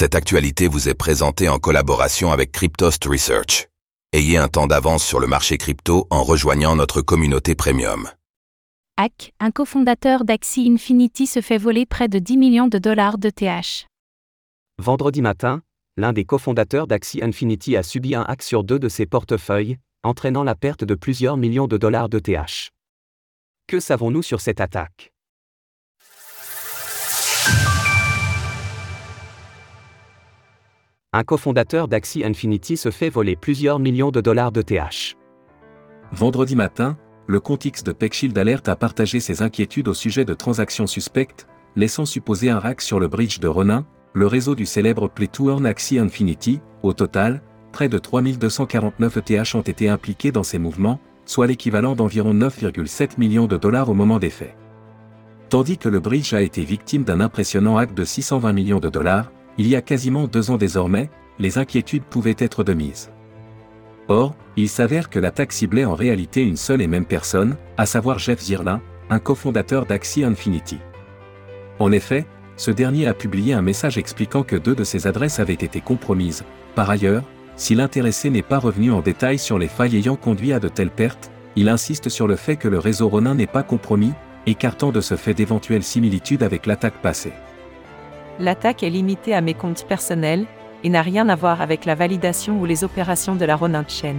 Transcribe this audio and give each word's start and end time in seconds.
Cette 0.00 0.14
actualité 0.14 0.68
vous 0.68 0.88
est 0.88 0.94
présentée 0.94 1.48
en 1.48 1.58
collaboration 1.58 2.30
avec 2.30 2.52
Cryptost 2.52 3.04
Research. 3.06 3.66
Ayez 4.12 4.36
un 4.36 4.46
temps 4.46 4.68
d'avance 4.68 5.04
sur 5.04 5.18
le 5.18 5.26
marché 5.26 5.58
crypto 5.58 6.06
en 6.10 6.22
rejoignant 6.22 6.76
notre 6.76 7.02
communauté 7.02 7.56
premium. 7.56 8.08
Hack, 8.96 9.32
un 9.40 9.50
cofondateur 9.50 10.24
d'Axie 10.24 10.70
Infinity 10.72 11.26
se 11.26 11.40
fait 11.40 11.58
voler 11.58 11.84
près 11.84 12.06
de 12.06 12.20
10 12.20 12.36
millions 12.36 12.68
de 12.68 12.78
dollars 12.78 13.18
de 13.18 13.28
TH. 13.28 13.88
Vendredi 14.80 15.20
matin, 15.20 15.62
l'un 15.96 16.12
des 16.12 16.24
cofondateurs 16.24 16.86
d'Axie 16.86 17.24
Infinity 17.24 17.76
a 17.76 17.82
subi 17.82 18.14
un 18.14 18.22
hack 18.22 18.44
sur 18.44 18.62
deux 18.62 18.78
de 18.78 18.88
ses 18.88 19.06
portefeuilles, 19.06 19.78
entraînant 20.04 20.44
la 20.44 20.54
perte 20.54 20.84
de 20.84 20.94
plusieurs 20.94 21.36
millions 21.36 21.66
de 21.66 21.76
dollars 21.76 22.08
de 22.08 22.20
TH. 22.20 22.70
Que 23.66 23.80
savons-nous 23.80 24.22
sur 24.22 24.40
cette 24.40 24.60
attaque? 24.60 25.10
Un 31.14 31.24
cofondateur 31.24 31.88
d'Axie 31.88 32.22
Infinity 32.22 32.76
se 32.76 32.90
fait 32.90 33.08
voler 33.08 33.34
plusieurs 33.34 33.78
millions 33.78 34.10
de 34.10 34.20
dollars 34.20 34.52
de 34.52 34.60
TH. 34.60 35.16
Vendredi 36.12 36.54
matin, 36.54 36.98
le 37.26 37.40
compte 37.40 37.64
X 37.64 37.82
de 37.82 37.92
PeckShield 37.92 38.36
Alert 38.36 38.68
a 38.68 38.76
partagé 38.76 39.18
ses 39.18 39.40
inquiétudes 39.40 39.88
au 39.88 39.94
sujet 39.94 40.26
de 40.26 40.34
transactions 40.34 40.86
suspectes, 40.86 41.46
laissant 41.76 42.04
supposer 42.04 42.50
un 42.50 42.58
hack 42.58 42.82
sur 42.82 43.00
le 43.00 43.08
bridge 43.08 43.38
de 43.38 43.48
Ronin, 43.48 43.86
le 44.12 44.26
réseau 44.26 44.54
du 44.54 44.66
célèbre 44.66 45.08
Play 45.08 45.28
to 45.28 45.48
Earn 45.48 45.64
Axie 45.64 45.98
Infinity. 45.98 46.60
Au 46.82 46.92
total, 46.92 47.40
près 47.72 47.88
de 47.88 47.96
3249 47.96 49.16
ETH 49.16 49.54
ont 49.54 49.62
été 49.62 49.88
impliqués 49.88 50.30
dans 50.30 50.42
ces 50.42 50.58
mouvements, 50.58 51.00
soit 51.24 51.46
l'équivalent 51.46 51.94
d'environ 51.94 52.34
9,7 52.34 53.12
millions 53.16 53.46
de 53.46 53.56
dollars 53.56 53.88
au 53.88 53.94
moment 53.94 54.18
des 54.18 54.28
faits. 54.28 54.54
Tandis 55.48 55.78
que 55.78 55.88
le 55.88 56.00
bridge 56.00 56.34
a 56.34 56.42
été 56.42 56.64
victime 56.64 57.04
d'un 57.04 57.20
impressionnant 57.20 57.78
hack 57.78 57.94
de 57.94 58.04
620 58.04 58.52
millions 58.52 58.80
de 58.80 58.90
dollars, 58.90 59.32
il 59.58 59.66
y 59.66 59.74
a 59.74 59.82
quasiment 59.82 60.28
deux 60.28 60.50
ans 60.50 60.56
désormais, 60.56 61.10
les 61.40 61.58
inquiétudes 61.58 62.04
pouvaient 62.04 62.36
être 62.38 62.62
de 62.62 62.74
mise. 62.74 63.10
Or, 64.06 64.34
il 64.56 64.68
s'avère 64.68 65.10
que 65.10 65.18
l'attaque 65.18 65.52
ciblait 65.52 65.84
en 65.84 65.94
réalité 65.94 66.42
une 66.42 66.56
seule 66.56 66.80
et 66.80 66.86
même 66.86 67.04
personne, 67.04 67.56
à 67.76 67.84
savoir 67.84 68.18
Jeff 68.18 68.40
Zirlin, 68.40 68.80
un 69.10 69.18
cofondateur 69.18 69.84
d'Axie 69.84 70.24
Infinity. 70.24 70.78
En 71.80 71.92
effet, 71.92 72.24
ce 72.56 72.70
dernier 72.70 73.06
a 73.06 73.14
publié 73.14 73.52
un 73.52 73.62
message 73.62 73.98
expliquant 73.98 74.42
que 74.42 74.56
deux 74.56 74.74
de 74.74 74.84
ses 74.84 75.06
adresses 75.06 75.40
avaient 75.40 75.52
été 75.52 75.80
compromises. 75.80 76.44
Par 76.74 76.88
ailleurs, 76.88 77.24
si 77.56 77.74
l'intéressé 77.74 78.30
n'est 78.30 78.42
pas 78.42 78.58
revenu 78.58 78.92
en 78.92 79.00
détail 79.00 79.38
sur 79.38 79.58
les 79.58 79.68
failles 79.68 79.96
ayant 79.96 80.16
conduit 80.16 80.52
à 80.52 80.60
de 80.60 80.68
telles 80.68 80.90
pertes, 80.90 81.30
il 81.56 81.68
insiste 81.68 82.08
sur 82.08 82.28
le 82.28 82.36
fait 82.36 82.56
que 82.56 82.68
le 82.68 82.78
réseau 82.78 83.08
Ronin 83.08 83.34
n'est 83.34 83.46
pas 83.46 83.64
compromis, 83.64 84.12
écartant 84.46 84.92
de 84.92 85.00
ce 85.00 85.16
fait 85.16 85.34
d'éventuelles 85.34 85.82
similitudes 85.82 86.44
avec 86.44 86.66
l'attaque 86.66 87.00
passée 87.02 87.32
l'attaque 88.38 88.82
est 88.82 88.90
limitée 88.90 89.34
à 89.34 89.40
mes 89.40 89.54
comptes 89.54 89.86
personnels, 89.86 90.46
et 90.84 90.88
n'a 90.88 91.02
rien 91.02 91.28
à 91.28 91.34
voir 91.34 91.60
avec 91.60 91.84
la 91.84 91.94
validation 91.94 92.60
ou 92.60 92.64
les 92.64 92.84
opérations 92.84 93.34
de 93.34 93.44
la 93.44 93.56
Ronin 93.56 93.84
Chain. 93.88 94.16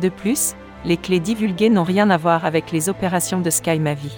De 0.00 0.08
plus, 0.08 0.54
les 0.84 0.96
clés 0.96 1.20
divulguées 1.20 1.70
n'ont 1.70 1.84
rien 1.84 2.08
à 2.10 2.16
voir 2.16 2.44
avec 2.44 2.70
les 2.72 2.88
opérations 2.88 3.40
de 3.40 3.50
SkyMavi. 3.50 4.12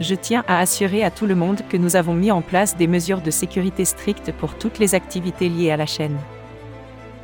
Je 0.00 0.14
tiens 0.14 0.44
à 0.46 0.60
assurer 0.60 1.02
à 1.02 1.10
tout 1.10 1.26
le 1.26 1.34
monde 1.34 1.62
que 1.68 1.76
nous 1.76 1.96
avons 1.96 2.14
mis 2.14 2.30
en 2.30 2.42
place 2.42 2.76
des 2.76 2.86
mesures 2.86 3.20
de 3.20 3.30
sécurité 3.30 3.84
strictes 3.84 4.32
pour 4.32 4.56
toutes 4.56 4.78
les 4.78 4.94
activités 4.94 5.48
liées 5.48 5.72
à 5.72 5.76
la 5.76 5.86
chaîne. 5.86 6.16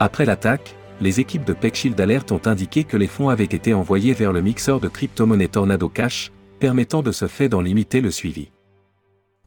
Après 0.01 0.25
l'attaque, 0.25 0.75
les 1.01 1.21
équipes 1.21 1.45
de 1.45 1.53
PeckShield 1.53 2.01
Alert 2.01 2.33
ont 2.33 2.41
indiqué 2.47 2.85
que 2.85 2.97
les 2.97 3.07
fonds 3.07 3.29
avaient 3.29 3.45
été 3.45 3.75
envoyés 3.75 4.13
vers 4.13 4.33
le 4.33 4.43
mixeur 4.43 4.81
de 4.81 4.89
crypto-monnaie 4.89 5.49
Tornado 5.49 5.89
Cash, 5.89 6.33
permettant 6.59 7.03
de 7.03 7.13
ce 7.13 7.29
fait 7.29 7.49
d'en 7.49 7.61
limiter 7.61 8.01
le 8.01 8.11
suivi. 8.11 8.49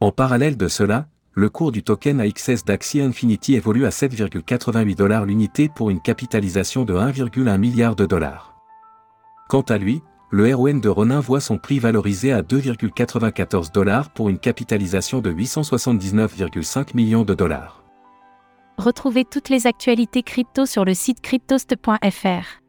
En 0.00 0.12
parallèle 0.12 0.56
de 0.56 0.68
cela, 0.68 1.08
le 1.32 1.48
cours 1.48 1.72
du 1.72 1.82
token 1.82 2.20
AXS 2.20 2.64
d'Axie 2.64 3.00
Infinity 3.00 3.56
évolue 3.56 3.84
à 3.84 3.90
7,88 3.90 4.94
dollars 4.94 5.24
l'unité 5.24 5.68
pour 5.68 5.90
une 5.90 6.00
capitalisation 6.00 6.84
de 6.84 6.94
1,1 6.94 7.58
milliard 7.58 7.96
de 7.96 8.06
dollars. 8.06 8.54
Quant 9.48 9.62
à 9.62 9.76
lui, 9.76 10.02
le 10.30 10.54
RON 10.54 10.74
de 10.74 10.88
Ronin 10.88 11.18
voit 11.18 11.40
son 11.40 11.58
prix 11.58 11.80
valorisé 11.80 12.32
à 12.32 12.42
2,94 12.42 13.72
dollars 13.72 14.10
pour 14.10 14.28
une 14.28 14.38
capitalisation 14.38 15.20
de 15.20 15.32
879,5 15.32 16.94
millions 16.94 17.24
de 17.24 17.34
dollars. 17.34 17.82
Retrouvez 18.76 19.24
toutes 19.24 19.48
les 19.48 19.66
actualités 19.66 20.22
crypto 20.22 20.64
sur 20.64 20.84
le 20.84 20.94
site 20.94 21.20
cryptost.fr. 21.22 22.62